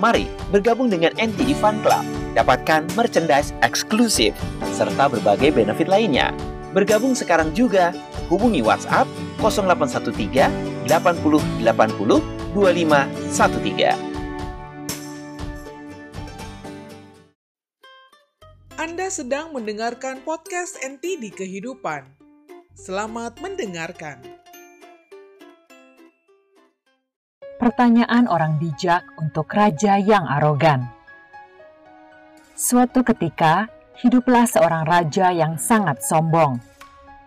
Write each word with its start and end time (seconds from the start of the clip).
Mari 0.00 0.24
bergabung 0.48 0.88
dengan 0.88 1.12
NTD 1.20 1.52
Fan 1.58 1.80
Club. 1.84 2.04
Dapatkan 2.32 2.88
merchandise 2.96 3.52
eksklusif 3.60 4.32
serta 4.72 5.12
berbagai 5.12 5.52
benefit 5.52 5.84
lainnya. 5.84 6.32
Bergabung 6.72 7.12
sekarang 7.12 7.52
juga. 7.52 7.92
Hubungi 8.32 8.64
WhatsApp 8.64 9.04
0813 9.44 10.88
80 10.88 11.44
80 11.60 12.24
2513. 12.56 14.12
Anda 18.80 19.12
sedang 19.12 19.52
mendengarkan 19.52 20.24
podcast 20.24 20.80
NTD 20.80 21.36
Kehidupan. 21.36 22.08
Selamat 22.72 23.36
mendengarkan. 23.44 24.41
Pertanyaan 27.62 28.26
orang 28.26 28.58
bijak 28.58 29.06
untuk 29.22 29.46
raja 29.54 29.94
yang 29.94 30.26
arogan. 30.26 30.82
Suatu 32.58 33.06
ketika, 33.06 33.70
hiduplah 34.02 34.50
seorang 34.50 34.82
raja 34.82 35.30
yang 35.30 35.54
sangat 35.54 36.02
sombong. 36.02 36.58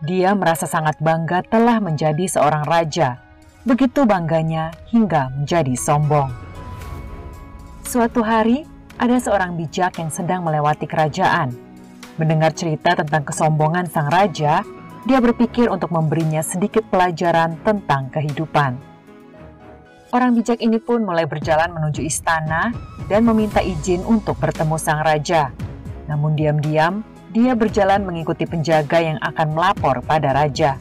Dia 0.00 0.32
merasa 0.32 0.64
sangat 0.64 0.96
bangga 1.04 1.44
telah 1.44 1.84
menjadi 1.84 2.24
seorang 2.24 2.64
raja. 2.64 3.20
Begitu 3.68 4.08
bangganya 4.08 4.72
hingga 4.88 5.28
menjadi 5.36 5.76
sombong. 5.76 6.32
Suatu 7.84 8.24
hari, 8.24 8.64
ada 8.96 9.20
seorang 9.20 9.52
bijak 9.60 10.00
yang 10.00 10.08
sedang 10.08 10.48
melewati 10.48 10.88
kerajaan. 10.88 11.52
Mendengar 12.16 12.56
cerita 12.56 12.96
tentang 12.96 13.28
kesombongan 13.28 13.84
sang 13.84 14.08
raja, 14.08 14.64
dia 15.04 15.18
berpikir 15.20 15.68
untuk 15.68 15.92
memberinya 15.92 16.40
sedikit 16.40 16.88
pelajaran 16.88 17.60
tentang 17.60 18.08
kehidupan. 18.08 18.91
Orang 20.12 20.36
bijak 20.36 20.60
ini 20.60 20.76
pun 20.76 21.08
mulai 21.08 21.24
berjalan 21.24 21.72
menuju 21.72 22.04
istana 22.04 22.68
dan 23.08 23.24
meminta 23.24 23.64
izin 23.64 24.04
untuk 24.04 24.36
bertemu 24.36 24.76
sang 24.76 25.00
raja. 25.00 25.48
Namun 26.04 26.36
diam-diam, 26.36 27.00
dia 27.32 27.56
berjalan 27.56 28.04
mengikuti 28.04 28.44
penjaga 28.44 29.00
yang 29.00 29.16
akan 29.24 29.56
melapor 29.56 30.04
pada 30.04 30.36
raja. 30.36 30.76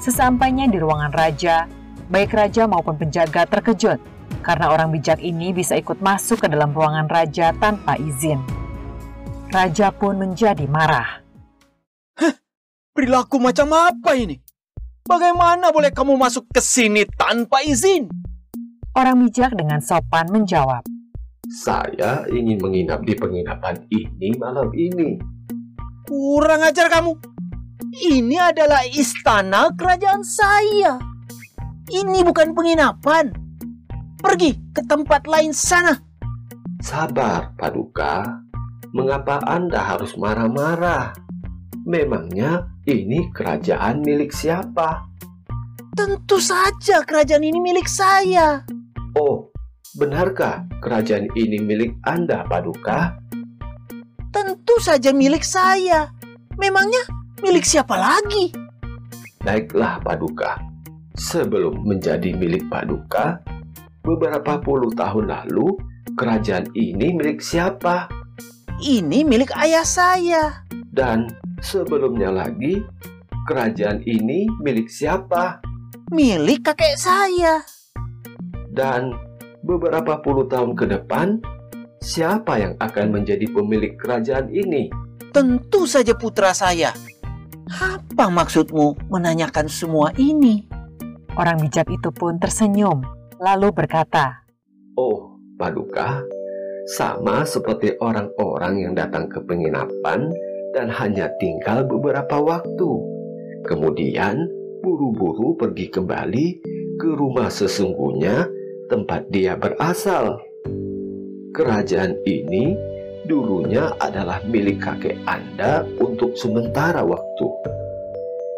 Sesampainya 0.00 0.64
di 0.72 0.80
ruangan 0.80 1.12
raja, 1.12 1.68
baik 2.08 2.32
raja 2.32 2.64
maupun 2.64 2.96
penjaga 2.96 3.44
terkejut 3.44 4.00
karena 4.40 4.72
orang 4.72 4.88
bijak 4.88 5.20
ini 5.20 5.52
bisa 5.52 5.76
ikut 5.76 6.00
masuk 6.00 6.40
ke 6.40 6.48
dalam 6.48 6.72
ruangan 6.72 7.12
raja 7.12 7.52
tanpa 7.60 8.00
izin. 8.00 8.40
Raja 9.52 9.92
pun 9.92 10.16
menjadi 10.16 10.64
marah. 10.64 11.20
Hah? 12.16 12.34
Perilaku 12.96 13.36
macam 13.36 13.68
apa 13.76 14.16
ini? 14.16 14.40
Bagaimana 15.04 15.68
boleh 15.68 15.92
kamu 15.92 16.16
masuk 16.16 16.48
ke 16.48 16.64
sini 16.64 17.04
tanpa 17.04 17.60
izin? 17.68 18.19
Orang 18.90 19.22
bijak 19.22 19.54
dengan 19.54 19.78
sopan 19.78 20.26
menjawab, 20.34 20.82
Saya 21.46 22.26
ingin 22.26 22.58
menginap 22.58 23.06
di 23.06 23.14
penginapan 23.14 23.78
ini 23.86 24.34
malam 24.34 24.66
ini. 24.74 25.14
Kurang 26.10 26.58
ajar 26.66 26.90
kamu. 26.90 27.14
Ini 27.90 28.36
adalah 28.50 28.82
istana 28.90 29.70
kerajaan 29.78 30.26
saya. 30.26 30.98
Ini 31.86 32.26
bukan 32.26 32.50
penginapan. 32.50 33.30
Pergi 34.18 34.58
ke 34.74 34.82
tempat 34.90 35.26
lain 35.30 35.54
sana. 35.54 35.94
Sabar, 36.82 37.54
Paduka. 37.54 38.42
Mengapa 38.90 39.38
Anda 39.46 39.86
harus 39.86 40.18
marah-marah? 40.18 41.14
Memangnya 41.86 42.66
ini 42.90 43.30
kerajaan 43.30 44.02
milik 44.02 44.34
siapa? 44.34 45.06
Tentu 45.94 46.42
saja 46.42 47.06
kerajaan 47.06 47.46
ini 47.46 47.58
milik 47.62 47.86
saya. 47.86 48.66
Oh, 49.18 49.50
benarkah 49.98 50.62
kerajaan 50.78 51.26
ini 51.34 51.58
milik 51.58 51.98
Anda, 52.06 52.46
Paduka? 52.46 53.18
Tentu 54.30 54.78
saja 54.78 55.10
milik 55.10 55.42
saya. 55.42 56.14
Memangnya 56.54 57.02
milik 57.42 57.66
siapa 57.66 57.98
lagi? 57.98 58.54
Baiklah, 59.42 59.98
Paduka. 59.98 60.62
Sebelum 61.18 61.82
menjadi 61.82 62.30
milik 62.38 62.70
Paduka, 62.70 63.42
beberapa 64.06 64.62
puluh 64.62 64.94
tahun 64.94 65.26
lalu, 65.26 65.74
kerajaan 66.14 66.70
ini 66.78 67.10
milik 67.10 67.42
siapa? 67.42 68.06
Ini 68.78 69.26
milik 69.26 69.50
ayah 69.58 69.82
saya. 69.82 70.62
Dan 70.70 71.34
sebelumnya 71.58 72.30
lagi, 72.30 72.78
kerajaan 73.50 74.06
ini 74.06 74.46
milik 74.62 74.86
siapa? 74.86 75.58
Milik 76.14 76.62
kakek 76.62 76.94
saya. 76.94 77.66
Dan 78.80 79.12
beberapa 79.60 80.24
puluh 80.24 80.48
tahun 80.48 80.72
ke 80.72 80.88
depan, 80.88 81.36
siapa 82.00 82.56
yang 82.56 82.80
akan 82.80 83.12
menjadi 83.12 83.44
pemilik 83.52 83.92
kerajaan 84.00 84.48
ini? 84.48 84.88
Tentu 85.36 85.84
saja 85.84 86.16
putra 86.16 86.56
saya. 86.56 86.96
Apa 87.68 88.32
maksudmu 88.32 89.12
menanyakan 89.12 89.68
semua 89.68 90.16
ini? 90.16 90.64
Orang 91.36 91.60
bijak 91.60 91.92
itu 91.92 92.08
pun 92.08 92.40
tersenyum, 92.40 93.04
lalu 93.36 93.68
berkata, 93.68 94.48
Oh, 94.96 95.36
Paduka, 95.60 96.24
sama 96.88 97.44
seperti 97.44 98.00
orang-orang 98.00 98.80
yang 98.80 98.92
datang 98.96 99.28
ke 99.28 99.44
penginapan 99.44 100.32
dan 100.72 100.88
hanya 100.88 101.28
tinggal 101.36 101.84
beberapa 101.84 102.40
waktu. 102.40 102.90
Kemudian 103.68 104.48
buru-buru 104.80 105.52
pergi 105.60 105.92
kembali 105.92 106.46
ke 106.96 107.12
rumah 107.12 107.52
sesungguhnya 107.52 108.48
tempat 108.90 109.30
dia 109.30 109.54
berasal. 109.54 110.42
Kerajaan 111.54 112.18
ini 112.26 112.74
dulunya 113.30 113.94
adalah 114.02 114.42
milik 114.42 114.82
kakek 114.82 115.14
Anda 115.30 115.86
untuk 116.02 116.34
sementara 116.34 117.06
waktu. 117.06 117.46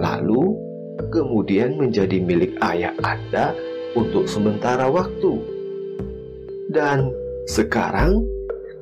Lalu 0.00 0.56
kemudian 1.12 1.76
menjadi 1.76 2.16
milik 2.24 2.56
ayah 2.64 2.96
Anda 3.04 3.52
untuk 3.92 4.24
sementara 4.24 4.88
waktu. 4.88 5.32
Dan 6.72 7.12
sekarang 7.44 8.24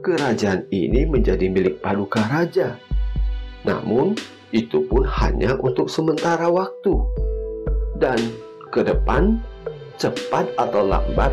kerajaan 0.06 0.70
ini 0.70 1.04
menjadi 1.10 1.50
milik 1.50 1.82
Paduka 1.82 2.22
Raja. 2.30 2.78
Namun 3.66 4.14
itu 4.54 4.82
pun 4.86 5.02
hanya 5.06 5.58
untuk 5.58 5.90
sementara 5.90 6.46
waktu. 6.46 6.94
Dan 7.98 8.18
ke 8.72 8.82
depan 8.82 9.38
cepat 10.00 10.48
atau 10.56 10.84
lambat, 10.84 11.32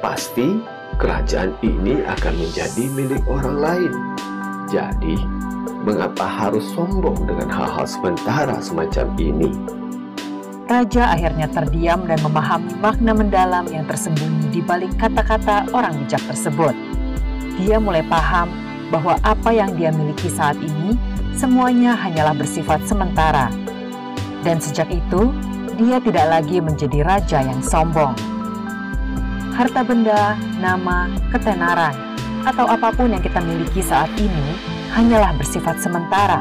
pasti 0.00 0.60
kerajaan 1.00 1.56
ini 1.64 2.04
akan 2.04 2.34
menjadi 2.36 2.84
milik 2.92 3.22
orang 3.28 3.56
lain. 3.58 3.92
Jadi, 4.68 5.16
mengapa 5.84 6.24
harus 6.24 6.64
sombong 6.72 7.26
dengan 7.26 7.50
hal-hal 7.50 7.84
sementara 7.84 8.56
semacam 8.62 9.06
ini? 9.18 9.50
Raja 10.70 11.12
akhirnya 11.12 11.50
terdiam 11.52 12.06
dan 12.08 12.16
memahami 12.24 12.72
makna 12.80 13.12
mendalam 13.12 13.68
yang 13.68 13.84
tersembunyi 13.84 14.48
di 14.48 14.60
balik 14.64 14.94
kata-kata 14.96 15.68
orang 15.76 15.92
bijak 16.00 16.22
tersebut. 16.24 16.72
Dia 17.60 17.76
mulai 17.76 18.00
paham 18.06 18.48
bahwa 18.88 19.20
apa 19.20 19.52
yang 19.52 19.76
dia 19.76 19.92
miliki 19.92 20.32
saat 20.32 20.56
ini 20.56 20.96
semuanya 21.36 21.92
hanyalah 21.92 22.32
bersifat 22.32 22.80
sementara. 22.88 23.52
Dan 24.40 24.58
sejak 24.64 24.88
itu, 24.88 25.28
dia 25.76 25.98
tidak 26.02 26.26
lagi 26.28 26.58
menjadi 26.60 27.04
raja 27.04 27.38
yang 27.44 27.60
sombong. 27.64 28.12
Harta 29.52 29.84
benda, 29.84 30.36
nama, 30.60 31.12
ketenaran, 31.28 31.92
atau 32.48 32.64
apa 32.66 32.90
pun 32.96 33.12
yang 33.12 33.20
kita 33.20 33.38
miliki 33.44 33.84
saat 33.84 34.08
ini 34.16 34.56
hanyalah 34.92 35.36
bersifat 35.36 35.78
sementara. 35.78 36.40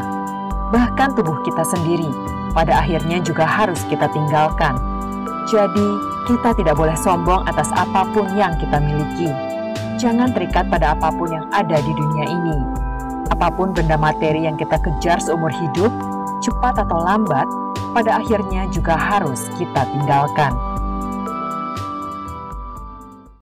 Bahkan 0.72 1.20
tubuh 1.20 1.36
kita 1.44 1.68
sendiri 1.68 2.08
pada 2.56 2.80
akhirnya 2.80 3.20
juga 3.20 3.44
harus 3.44 3.80
kita 3.92 4.08
tinggalkan. 4.12 4.80
Jadi, 5.52 5.88
kita 6.30 6.56
tidak 6.56 6.80
boleh 6.80 6.96
sombong 6.96 7.44
atas 7.50 7.68
apa 7.76 8.08
pun 8.16 8.30
yang 8.38 8.56
kita 8.62 8.80
miliki. 8.80 9.28
Jangan 10.00 10.32
terikat 10.32 10.72
pada 10.72 10.96
apa 10.96 11.12
pun 11.12 11.28
yang 11.30 11.46
ada 11.52 11.78
di 11.82 11.92
dunia 11.92 12.26
ini. 12.26 12.58
Apa 13.30 13.52
pun 13.52 13.76
benda 13.76 14.00
materi 14.00 14.48
yang 14.48 14.56
kita 14.56 14.80
kejar 14.80 15.20
seumur 15.20 15.52
hidup, 15.52 15.92
cepat 16.40 16.80
atau 16.80 17.04
lambat, 17.04 17.48
pada 17.92 18.24
akhirnya 18.24 18.68
juga 18.72 18.96
harus 18.96 19.52
kita 19.60 19.84
tinggalkan. 19.92 20.71